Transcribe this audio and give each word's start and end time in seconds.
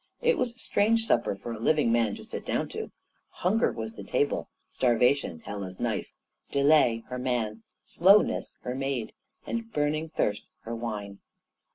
It 0.19 0.35
was 0.39 0.55
a 0.55 0.57
strange 0.57 1.05
supper 1.05 1.35
for 1.35 1.51
a 1.53 1.59
living 1.59 1.91
man 1.91 2.15
to 2.15 2.23
sit 2.23 2.43
down 2.43 2.69
to. 2.69 2.89
Hunger 3.29 3.71
was 3.71 3.93
the 3.93 4.03
table; 4.03 4.49
Starvation, 4.71 5.41
Hela's 5.41 5.79
knife; 5.79 6.11
Delay, 6.49 7.03
her 7.09 7.19
man; 7.19 7.61
Slowness, 7.83 8.51
her 8.63 8.73
maid; 8.73 9.13
and 9.45 9.71
Burning 9.71 10.09
Thirst, 10.09 10.47
her 10.61 10.73
wine. 10.75 11.19